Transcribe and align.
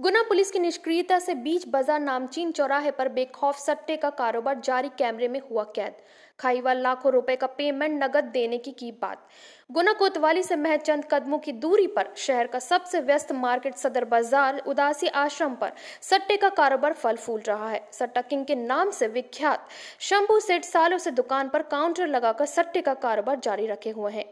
गुना 0.00 0.22
police 0.22 0.50
की 0.50 0.58
निष्क्रियता 0.58 1.18
से 1.18 1.34
बीच 1.36 1.66
बाज़ार 1.68 2.00
नामचीन 2.00 2.52
चौराहे 2.52 2.90
पर 2.90 3.08
बेखौफ 3.10 3.58
सट्टे 3.58 3.96
का 3.96 4.10
कारोबार 4.10 4.60
जारी 4.64 4.88
कैमरे 4.98 5.28
में 5.28 5.40
हुआ 5.50 5.64
कैद। 5.76 5.96
खाईवाल 6.40 6.78
लाखों 6.78 7.12
रुपए 7.12 7.34
का 7.36 7.46
पेमेंट 7.48 8.02
नगद 8.02 8.24
देने 8.24 8.58
की 8.58 8.70
की 8.70 8.90
बात। 8.92 9.26
गुना 9.70 9.92
कोतवाली 9.92 10.42
से 10.42 10.56
महज 10.56 10.80
चंद 10.80 11.04
कदमों 11.10 11.38
की 11.38 11.52
दूरी 11.54 11.86
पर 11.86 12.08
शहर 12.16 12.46
का 12.46 12.58
सबसे 12.58 13.00
व्यस्त 13.00 13.32
मार्केट 13.32 13.74
सदर 13.74 14.04
बाज़ार 14.04 14.62
उदासी 14.66 15.06
आश्रम 15.06 15.54
पर 15.54 15.72
सट्टे 16.02 16.36
का 16.36 16.48
कारोबार 16.50 16.92
फल 16.92 17.16
फूल 17.16 17.40
रहा 17.40 17.68
है। 17.70 17.82
सट्टा 17.92 18.20
किंग 18.22 18.44
के 18.46 18.54
नाम 18.54 18.90
से 18.90 19.08
विख्यात 19.08 19.68
शंभू 20.00 20.38
सेठ 20.40 20.64
सालों 20.64 20.98
से 20.98 21.10
दुकान 21.10 21.48
पर 21.48 21.62
काउंटर 21.70 22.06
लगाकर 22.06 22.46
सट्टे 22.46 22.80
का 22.80 22.94
कारोबार 22.96 23.40
जारी 23.40 23.66
रखे 23.66 23.90
हुए 23.90 24.12
हैं। 24.12 24.24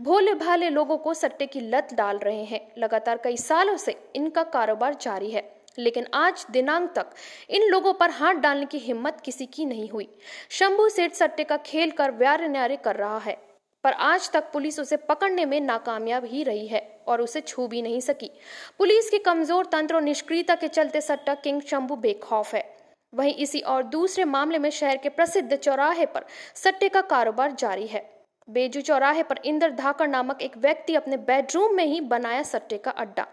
भोले 0.00 0.34
भाले 0.34 0.70
लोगों 0.70 0.96
को 0.98 1.14
सट्टे 1.14 1.46
की 1.46 1.60
लत 1.60 1.94
डाल 1.94 2.18
रहे 2.18 2.44
हैं। 2.44 2.60
लगातार 2.78 3.20
कई 3.24 3.36
सालों 3.38 3.76
से 3.76 3.96
इनका 4.16 4.42
कारोबार 4.50 4.94
जारी 4.94 5.10
है। 5.12 5.42
लेकिन 5.78 6.06
आज 6.14 6.44
दिनांक 6.50 6.90
तक 6.96 7.10
इन 7.50 7.68
लोगों 7.68 7.92
पर 7.94 8.10
हाथ 8.10 8.34
डालने 8.36 8.66
की 8.66 8.78
हिम्मत 8.78 9.20
किसी 9.24 9.46
की 9.46 9.64
नहीं 9.64 9.88
हुई। 9.90 10.08
शंभू 10.50 10.88
सेठ 10.88 11.14
सट्टे 11.14 11.44
का 11.44 11.56
खेल 11.56 11.90
कर 11.90 12.10
व्यार 12.12 12.48
न्यारे 12.48 12.76
कर 12.76 12.96
रहा 12.96 13.18
है, 13.18 13.36
पर 13.84 13.92
आज 13.92 14.30
तक 14.32 14.50
पुलिस 14.52 14.78
उसे 14.80 14.96
पकड़ने 14.98 15.44
में 15.44 15.60
नाकामयाब 15.60 16.24
ही 16.24 16.42
रही 16.42 16.66
है 16.66 16.82
और 17.08 17.20
उसे 17.20 17.40
छू 17.40 17.66
भी 17.66 17.82
नहीं 17.82 18.00
सकी। 18.00 18.30
पुलिस 18.78 19.10
के 19.10 19.18
कमज़ोर 19.20 19.66
तंत्र 19.66 19.94
और 19.94 20.02
निष्क्रियता 20.02 20.54
के 20.54 20.68
चलते 20.68 21.00
सट्टा 21.00 21.34
किंग 21.36 21.62
शंभू 21.62 21.96
बेखौफ 21.98 22.54
है। 22.54 22.64
वहीं 23.12 23.34
इसी 23.36 23.60
और 23.60 23.82
दूसरे 23.84 24.24
मामले 24.24 24.58
में 24.58 24.70
शहर 24.70 24.96
के 24.96 25.08
प्रसिद्ध 25.10 25.54
चौराहे 25.54 26.06
पर 26.06 26.24
सट्टे 26.56 26.88
का 26.88 27.00
कारोबार 27.02 27.52
जारी 27.54 27.86
है। 27.86 28.10
बेजू 28.48 28.80
चौराहे 28.80 29.22
पर 29.22 29.40
इंदर 29.44 29.70
धाकर 29.72 30.08
नामक 30.08 30.42
एक 30.42 30.56
व्यक्ति 30.56 30.94
अपने 30.94 31.16
बेडरूम 31.18 31.74
में 31.74 31.84
ही 31.84 32.00
बनाया 32.02 32.42
सट्टे 32.42 32.78
का 32.78 32.90
अड्डा। 32.92 33.26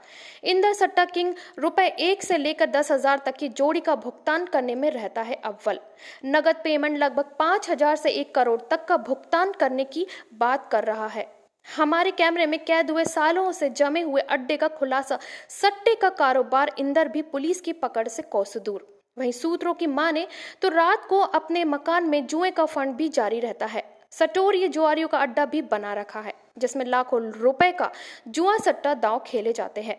इंदर 0.43 0.73
सट्टा 0.73 1.05
किंग 1.05 1.33
रुपए 1.59 1.87
एक 2.01 2.23
से 2.23 2.37
लेकर 2.37 2.69
दस 2.69 2.91
हज़ार 2.91 3.21
तक 3.25 3.37
की 3.37 3.49
जोड़ी 3.51 3.79
का 3.79 3.95
भुगतान 3.97 4.45
करने 4.45 4.75
में 4.75 4.89
रहता 4.91 5.21
है 5.21 5.35
अव्वल। 5.35 5.79
नगद 6.25 6.61
पेमेंट 6.63 6.97
लगभग 6.97 7.35
पाँच 7.39 7.69
हज़ार 7.69 7.95
से 7.95 8.09
एक 8.11 8.33
करोड़ 8.35 8.59
तक 8.61 8.85
का 8.85 8.97
भुगतान 8.99 9.51
करने 9.59 9.83
की 9.85 10.05
बात 10.35 10.69
कर 10.71 10.83
रहा 10.83 11.07
है। 11.07 11.27
हमारे 11.65 12.11
कैमरे 12.13 12.45
में 12.45 12.59
कैद 12.65 12.89
हुए 12.91 13.03
सालों 13.05 13.51
से 13.51 13.69
जमे 13.71 14.01
हुए 14.01 14.21
अड्डे 14.21 14.57
का 14.57 14.67
खुलासा, 14.69 15.19
सट्टे 15.51 15.95
का 15.95 16.09
कारोबार 16.11 16.71
इंदर 16.79 17.07
भी 17.07 17.21
पुलिस 17.23 17.61
की 17.61 17.73
पकड़ 17.75 18.07
से 18.07 18.21
कौस 18.23 18.57
दूर 18.59 18.87
वहीं 19.17 19.31
सूत्रों 19.33 19.73
की 19.73 19.87
माने 19.89 20.27
तो 20.61 20.69
रात 20.69 21.05
को 21.05 21.19
अपने 21.19 21.63
मकान 21.65 22.05
में 22.05 22.25
जुए 22.27 22.51
का 22.51 22.65
फंड 22.65 22.95
भी 22.95 23.09
जारी 23.09 23.39
रहता 23.39 23.65
है। 23.65 23.83
सटोर 24.13 24.55
ये 24.55 24.67
जुआरियों 24.67 25.07
का 25.07 25.17
अड्डा 25.17 25.45
भी 25.45 25.61
बना 25.63 25.93
रखा 25.93 26.19
है, 26.19 26.33
जिसमें 26.57 26.85
लाखों 26.85 27.21
रुपए 27.31 27.71
का 27.71 27.91
जुआ 28.27 28.57
सट्टा 28.57 28.93
दांव 28.95 29.19
खेले 29.27 29.53
जाते 29.53 29.81
हैं। 29.81 29.97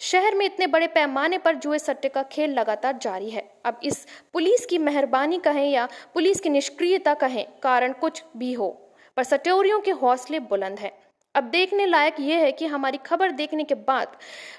शहर 0.00 0.34
में 0.34 0.44
इतने 0.46 0.66
बड़े 0.66 0.86
पैमाने 0.86 1.38
पर 1.38 1.54
जुए 1.54 1.78
सट्टे 1.78 2.08
का 2.08 2.22
खेल 2.22 2.52
लगातार 2.52 2.98
जारी 3.02 3.30
है। 3.30 3.42
अब 3.64 3.80
इस 3.84 4.06
पुलिस 4.32 4.66
की 4.66 4.78
मेहरबानी 4.78 5.38
कहें 5.38 5.70
या 5.70 5.88
पुलिस 6.14 6.40
की 6.40 6.50
निष्क्रियता 6.50 7.14
कहें, 7.14 7.44
कारण 7.62 7.92
कुछ 7.92 8.22
भी 8.36 8.52
हो, 8.52 8.68
पर 9.16 9.24
सटोरियों 9.24 9.80
के 9.80 9.90
हौसले 9.92 10.40
बुलंद 10.40 10.78
हैं। 10.78 10.92
अब 11.34 11.44
देखने 11.44 11.86
लायक 11.86 12.16
यह 12.20 12.38
है 12.38 12.52
कि 12.52 12.66
हमारी 12.66 12.98
खबर 12.98 13.30
देखने 13.32 13.64
के 13.64 13.74
बाद 13.74 14.16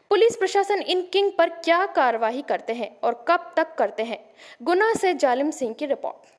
पुलिस 0.10 0.36
प्रशासन 0.36 0.82
इन 0.82 1.02
किंग 1.14 1.32
पर 1.38 1.50
क्या 1.56 1.86
कार्रवाई 1.86 2.42
करते 2.42 2.74
हैं 2.74 2.96
और 3.04 3.26
कब 3.28 3.52
तक 3.58 3.76
करते 3.76 4.04
हैं। 4.04 4.20
गुना 4.62 4.94
से 4.94 5.14
जालिम 5.16 5.52
सिंह 5.52 5.74
की 5.74 5.86
रिपोर्ट। 5.86 6.30